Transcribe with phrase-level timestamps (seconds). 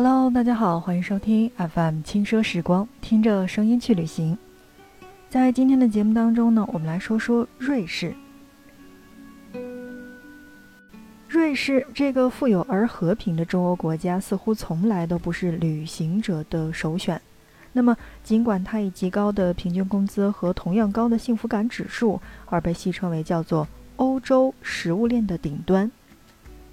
[0.00, 4.38] Hello，大家好，欢迎收听 FM 轻奢时光，听着声音去旅行。
[5.28, 8.14] 在今天的节目当中呢，我们来说说瑞士。
[11.28, 17.20] 瑞士这个富有而和平的中欧国家，似乎从来都不是旅行者的首选。
[17.72, 25.90] 那么，尽管它以极高的平均工资和同样高的幸福感指数而被戏称为叫做欧洲食物链的顶端，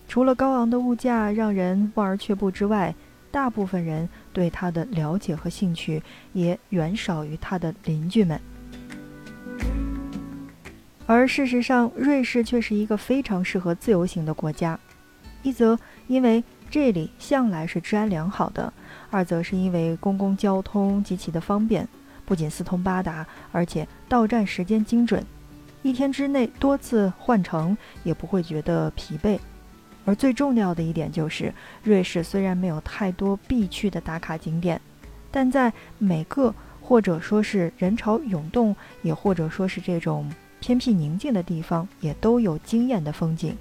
[0.08, 2.94] 除了高昂的物价让人望而却步之外，
[3.36, 8.40] 大部分人对它的了解和兴趣也远少于它的邻居们，
[11.06, 14.80] 而事实上，瑞士却是一个非常适合自由行的国家。
[15.44, 15.78] 一则
[16.08, 18.72] 因为这里向来是治安良好的，
[19.12, 21.86] 二则是因为公共交通极其的方便，
[22.26, 25.22] 不仅四通八达，而且到站时间精准，
[25.82, 29.38] 一天之内多次换乘也不会觉得疲惫。
[30.06, 31.54] 而最重要的一点就是，
[31.84, 34.80] 瑞士虽然没有太多必去的打卡景点，
[35.32, 43.58] 但在每个或者说是人潮涌动，也或者说是这种偏僻宁静的地方，也都有惊艳的风景，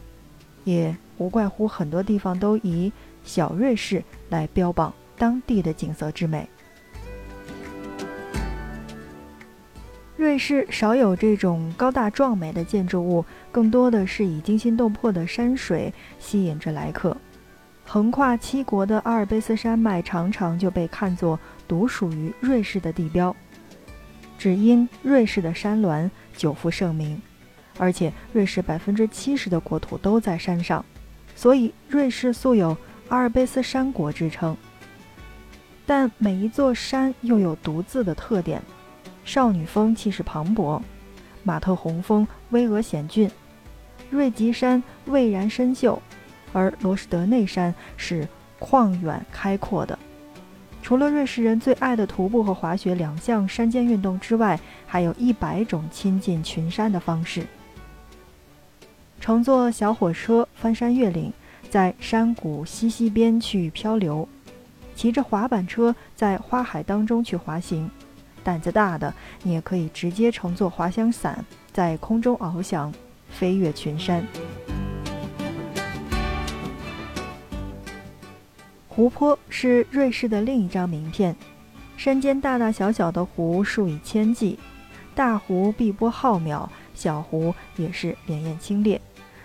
[0.65, 2.93] 也无怪乎很多地方都以
[3.25, 6.49] “小瑞士”来标榜当地的景色之美。
[10.17, 17.17] 瑞士少有这种高大壮美的建筑物，更多的是以惊心动魄的山水吸引着来客。
[17.85, 23.35] 横跨七国的阿尔卑斯山脉常常就被看作独属于瑞士的地标，
[24.39, 27.21] 只因瑞士的山峦久负盛名，
[27.77, 30.85] 而且瑞士百分之七十的国土都在山上，
[31.35, 32.77] 所以瑞士素有
[33.09, 34.57] 阿尔卑斯山国之称。
[35.85, 38.63] 但每一座山又有独自的特点。
[39.25, 40.81] 少女峰气势磅礴，
[41.43, 43.31] 马特洪峰巍峨险峻，
[44.11, 46.01] 瑞吉山蔚然深秀，
[46.53, 48.29] 而罗什德内山是
[48.61, 49.99] 旷远开阔的。
[50.83, 57.47] 除了瑞士人最爱的徒步和滑雪两项山间运动之外，还有一百种亲近群山的方式：
[59.19, 61.33] 乘坐小火车翻山越岭，
[61.71, 64.29] 在山谷溪溪边去漂流；
[64.95, 67.91] 骑着滑板车在花海当中去滑行。
[68.45, 69.13] 胆子大的，
[69.43, 72.93] 你也可以直接乘坐滑翔伞，在空中翱翔，
[73.31, 74.25] 飞越群山。
[78.87, 81.35] 湖泊是瑞士的另一张名片，
[81.97, 84.59] 山间大大小小的湖数以千计，
[85.15, 89.01] 大湖碧波浩渺，小湖也是潋滟清冽，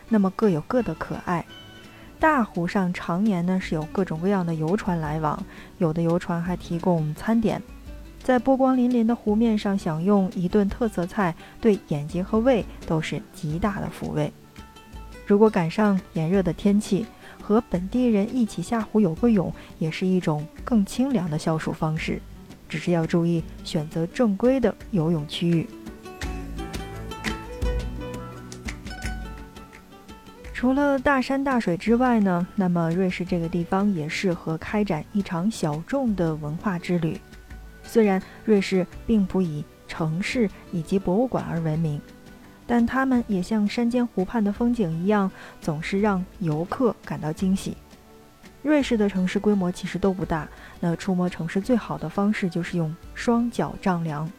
[0.09, 1.43] 那么各有各的可爱。
[2.19, 5.41] 大湖上常年呢是有各种各样的游船来往，
[5.77, 7.59] 有的游船还提供餐点。
[8.23, 14.31] 在波光粼粼的湖面上享用一顿特色菜，对眼睛和胃都是极大的抚慰。
[15.25, 17.05] 如果赶上炎热的天气，
[17.41, 22.21] 和本地人一起下湖游个泳，也是一种更清凉的消暑方式。
[22.67, 25.67] 只是要注意选择正规的游泳区域。
[30.53, 37.19] 除了大山大水之外呢，那么瑞士这个地方也适合开展一场小众的文化之旅。
[37.91, 41.99] 虽然瑞士并不以城市以及博物馆而闻名，
[42.67, 47.75] 但它们也像山间湖畔的风景一样，总是让游客感到惊喜。
[48.61, 50.47] 瑞士的城市规模其实都不大，
[50.79, 54.31] 那触摸城市最好的方式就是用双脚丈量，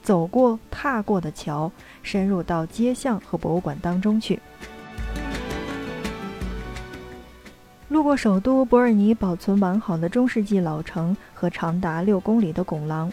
[0.00, 1.72] 走过踏过的桥，
[2.04, 4.38] 深入到街巷和博物馆当中去。
[7.88, 13.10] 路过首都伯尔尼保存完好的中世纪老城和长达六公里的拱廊，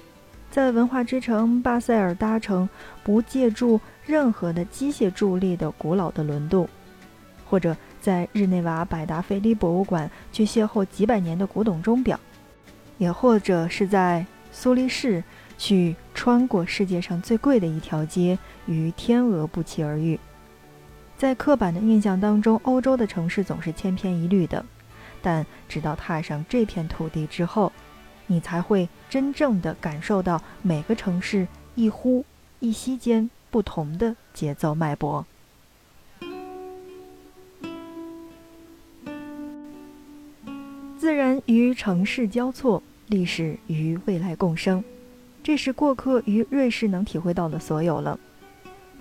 [0.51, 2.67] 在文化之城巴塞尔搭乘
[3.01, 6.67] 不借助任何的机械助力的古老的轮渡，
[7.45, 12.19] 或者在日内瓦百达翡丽博物馆去邂逅几百年的古董钟表，
[12.97, 15.23] 也或者是在苏黎世
[15.57, 20.19] 去穿过世界上最贵的一条街，与天鹅不期而遇。
[21.17, 24.65] 在刻板的印象当中，欧洲的城市总是千篇一律的。
[25.25, 27.71] 但直到踏上这片土地之后，
[28.27, 32.23] 你才会真正的感受到每个城市一呼
[32.59, 35.25] 一吸间不同的节奏脉搏。
[40.95, 44.83] 自然与城市交错，历史与未来共生，
[45.41, 48.19] 这是过客于瑞士能体会到的所有了。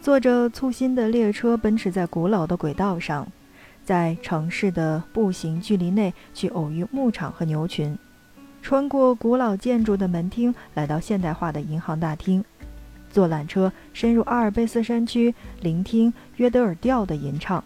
[0.01, 3.29] 坐着粗心的列车奔驰在古老的轨道上。
[3.85, 7.97] 在城市的步行距离内去偶遇牧场和牛群，
[8.63, 12.43] 穿过古老建筑的门厅，来到现代化的银行大厅，
[13.11, 17.63] 坐缆车深入阿尔卑斯山区，聆听约德尔调的吟唱，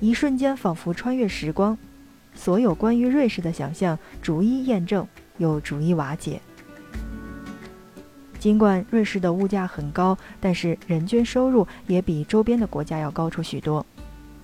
[0.00, 1.78] 一瞬间仿佛穿越时光，
[2.34, 5.06] 所有关于瑞士的想象逐一验证，
[5.38, 6.40] 又逐一瓦解。
[8.40, 13.84] 尽管瑞士的物价很高，但是人均收入也比周边的国家要高出许多，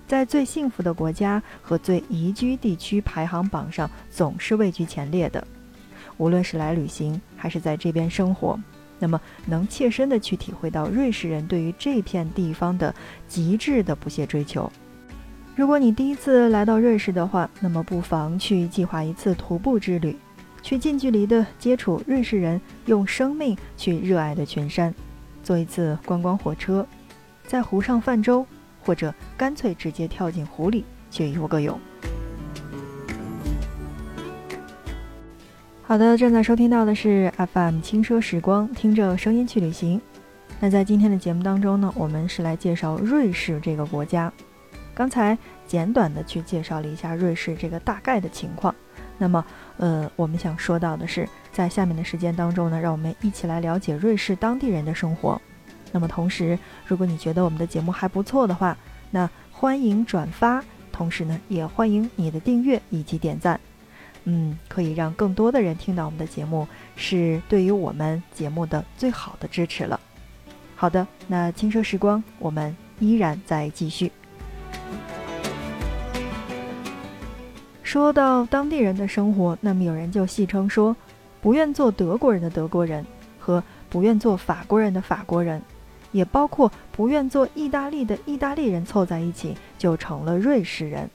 [0.07, 5.45] 在最幸福的国家和最宜居地区排行榜上总是位居前列的。
[6.17, 8.59] 无论是来旅行还是在这边生活，
[8.99, 12.93] 那么能切身的去体会到瑞士人对于这片地方的
[13.27, 14.71] 极致的不懈追求。
[15.55, 20.15] 如果你第一次来到瑞士的话，那么不妨去计划一次徒步之旅。
[20.61, 24.95] 去近距离的接触瑞士人用生命去热爱的群山，
[25.43, 26.87] 坐一次观光火车，
[27.45, 28.45] 在湖上泛舟，
[28.85, 31.79] 或者干脆直接跳进湖里去游个泳。
[35.85, 40.01] 好的，正在收听到的是 FM 轻奢时光，听着声音去旅行。
[40.59, 44.31] 那在今天的节目当中呢，我们是来介绍瑞士这个国家。
[44.95, 45.37] 刚才
[45.67, 48.73] 简短的去介绍了一下瑞士这个大概的情况。
[49.17, 49.43] 那么，
[49.77, 55.39] 呃，我们想说到的是，在下面的时间当中呢，让我们一起来了解瑞士当地人的生活。
[55.93, 56.57] 那么，同时，
[56.87, 58.75] 如果你觉得我们的节目还不错的话，
[59.11, 60.61] 那欢迎转发，
[60.91, 63.59] 同时呢，也欢迎你的订阅以及点赞。
[64.23, 69.99] 嗯，可以让更多的人听到我们的节目，是对于我们节目的最好的支持了。
[70.75, 74.11] 好的，那轻奢时光，我们依然在继续。
[77.83, 80.95] 说到当地人的生活，那么有人就戏称说，
[81.39, 83.05] 不愿做德国人的德国人
[83.39, 85.61] 和不愿做法国人的法国人，
[86.13, 91.09] 也包括不愿做意大利的意大利人凑在一起就成了瑞士人。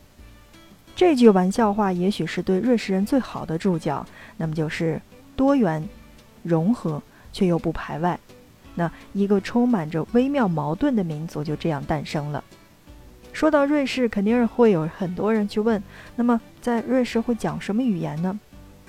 [0.94, 4.04] 这句玩笑话也许是对瑞士人最好的注脚，
[4.36, 5.00] 那么就是
[5.34, 5.88] 多元、
[6.42, 7.00] 融合
[7.32, 8.18] 却又不排外，
[8.74, 12.44] 那一个充满着微妙矛盾的民族就这样诞生了。
[13.32, 15.80] 说到瑞士，肯定是会有很多人去问，
[16.16, 18.38] 那么在瑞士会讲什么语言呢？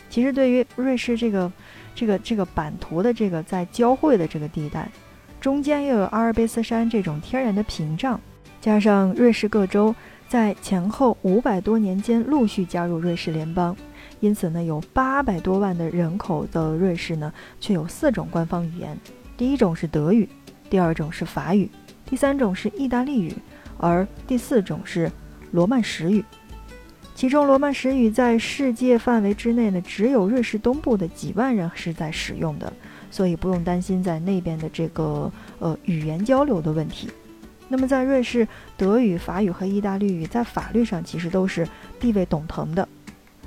[0.10, 1.52] 其实对于瑞士这个、
[1.94, 4.90] 这个、这个版图的这个在交汇的这个地带，
[5.40, 8.20] 中间又有阿尔卑斯山这种天然的屏障，
[8.60, 9.96] 加上瑞士各州
[10.28, 13.76] 在前后五百多年间陆续加入瑞士联邦，
[14.20, 18.98] 因此呢，有八百多万的人口的瑞士呢，却有四种官方语言：
[19.38, 20.28] 第一种是德语，
[20.70, 21.70] 第二种是法语，
[22.06, 23.34] 第三种是意大利语。
[23.82, 25.10] 而第四种是
[25.52, 26.22] 罗曼史语，
[27.16, 32.74] 其中罗曼史语在世界范围之内呢，只有瑞士东部的几万人是在使用的，
[33.12, 37.10] 所以不用担心在那边的这个呃语言交流的问题。
[37.68, 41.68] 那么在瑞士，德语、法语和意大利语在法律上其实都是
[42.00, 42.88] 地位等同的。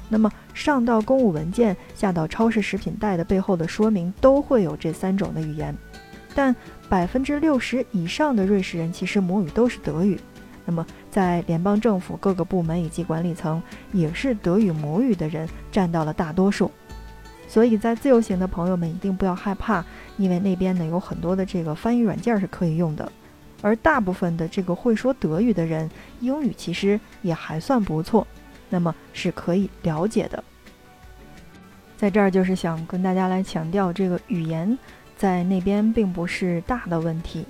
[0.09, 5.77] 那么上到公务文件，下到超市食品袋的背后的说明，都会有这三种的语言，
[6.35, 6.55] 但。
[6.89, 10.21] 百分之六十以上的瑞士人其实母语都是德语，
[10.67, 13.63] 那么在联邦政府各个部门以及管理层，
[13.93, 16.71] 也是德语母语的人占到了大多数。
[17.53, 19.85] 所以在自由行的朋友们一定不要害怕，
[20.17, 23.13] 因为那边呢有很多的这个翻译软件是可以用的，
[23.61, 25.91] 而大部分的这个会说德语的人，
[26.21, 28.27] 英语其实也还算不错，
[28.71, 30.43] 那么是可以了解的。
[31.99, 34.79] 在这儿就是想跟大家来强调这个语言。
[35.15, 37.47] 在那边并不是大的问题，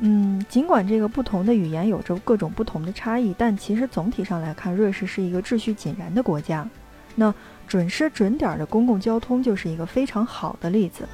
[0.00, 6.68] 嗯，尽管这个不同的语言有着各种不同的差异，但其实总体上来看，瑞士是一个秩序井然的国家。
[7.14, 7.34] 那
[7.66, 11.08] 准时准点的公共交通就是一个非常好的例子。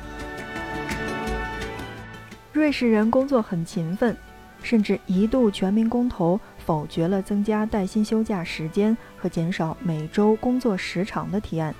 [2.52, 4.16] 瑞士人工作很勤奋，
[4.62, 11.74] 甚至一度全民公投否决了增加带薪休假时间和减少每周工作时长的提案。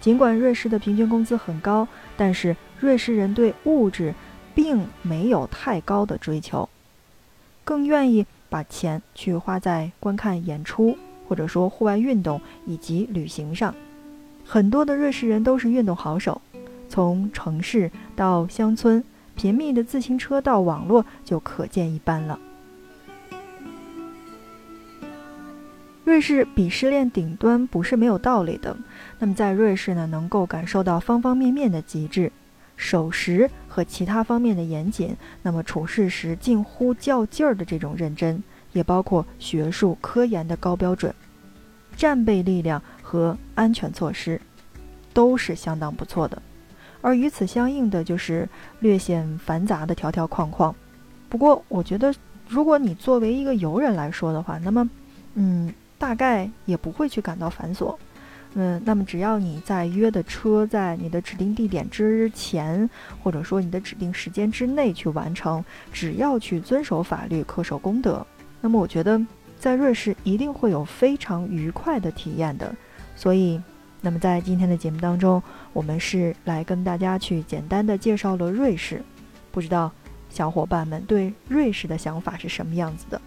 [0.00, 1.86] 尽管瑞士的平均工资很高，
[2.16, 2.56] 但是。
[2.80, 4.14] 瑞士人对物质
[4.54, 6.68] 并没有太高的追求，
[7.64, 10.96] 更愿意把钱去花在观看演出，
[11.28, 13.74] 或者说户外运动以及旅行上。
[14.44, 16.40] 很多的瑞士人都是运动好手，
[16.88, 19.04] 从城市到乡村，
[19.36, 22.38] 频密的自行车到网络就可见一斑了。
[26.04, 28.74] 瑞士鄙视链顶端不是没有道理的。
[29.18, 32.32] 那么在瑞士呢，能够感受到方方面面的极致。
[32.78, 38.42] 守时和其他方面的严谨，那么处事时近乎较劲儿的这种认真，
[38.78, 41.12] 也包括学术科研的高标准，
[41.96, 44.40] 战备力量和安全措施，
[45.12, 46.40] 都是相当不错的。
[47.00, 50.72] 而与此相应的就是略显繁杂的条条框框。
[51.28, 52.14] 不过，我觉得
[52.46, 54.88] 如果你作为一个游人来说的话，那么，
[55.34, 57.96] 嗯，大概也不会去感到繁琐。
[58.54, 62.88] 嗯，那么只要你在约的车在你的指定地点之前，
[63.22, 68.24] 或者说你的指定时间之内去完成，只要去遵守法律、恪守公德，
[68.60, 69.20] 那么我觉得
[69.58, 72.74] 在瑞士一定会有非常愉快的体验的。
[73.14, 73.60] 所以，
[74.00, 79.02] 那么在今天的节目当中，我们是来跟大家去简单的介绍了瑞士。
[79.50, 79.90] 不知道
[80.30, 83.20] 小伙伴们对瑞士的想法是什么样子的？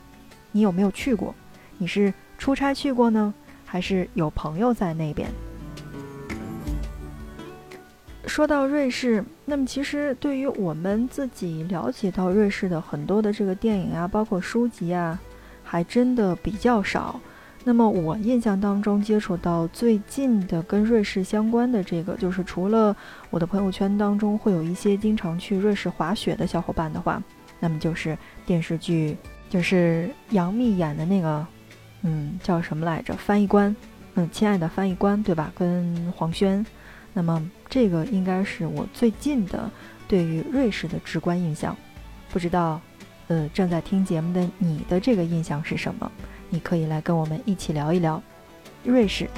[0.51, 1.35] 你有没有去过？
[1.77, 3.33] 你是出差去过呢，
[3.65, 5.29] 还是有朋友在那边？
[8.31, 15.19] 说到瑞士，那么其实对于我们自己了解到瑞士的很多的这个电影啊，包括书籍啊，
[15.65, 17.19] 还真的比较少。
[17.65, 22.95] 那么我印象当中接触到最近的跟瑞士相关的这个，就是除了
[23.31, 27.21] 我的朋友圈当中会有一些经常去瑞士滑雪的小伙伴的话，
[27.59, 29.17] 那么就是电视剧，
[29.49, 31.45] 就是杨幂演的那个，
[32.03, 33.13] 嗯，叫什么来着？
[33.15, 33.75] 翻译官，
[34.15, 35.51] 嗯，亲爱的翻译官，对吧？
[35.53, 36.65] 跟黄轩。
[37.13, 39.69] 那么这个应该是我最近的
[40.07, 41.75] 对于瑞士的直观印象，
[42.31, 42.79] 不知道，
[43.27, 46.11] 呃，正在听节目的你的这个印象是什么？
[46.49, 48.21] 你可以来跟我们一起聊一聊
[48.83, 49.29] 瑞士。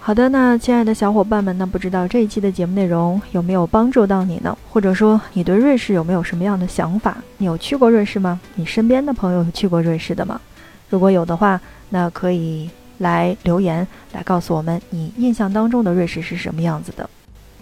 [0.00, 4.56] 好的，那亲爱的小伙伴们，那不知道这一期的节目内容有没有帮助到你呢？
[4.70, 7.18] 或者说你对瑞士有没有什么样的想法？
[7.36, 8.40] 你有去过瑞士吗？
[8.54, 10.40] 你身边的朋友有去过瑞士的吗？
[10.88, 17.08] 如果有的话，那可以来留言，来告诉我们你印象当中的瑞士是什么样子的。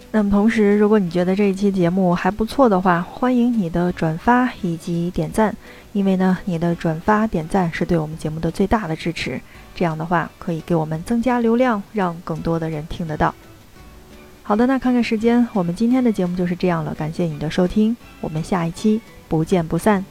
[0.09, 5.53] 那么同时，如果你觉得这一期节目还不错的话，欢迎你的转发以及点赞，
[5.91, 9.39] 因为呢，你的转发点赞是对我们节目的最大的支持。
[9.75, 13.35] 这样的话，可以给我们增加流量，让更多的人听得到。
[14.41, 16.95] 好的，那看看时间，我们今天的节目就是这样了。
[16.95, 20.03] 感谢你的收听，我们下一期不见不散。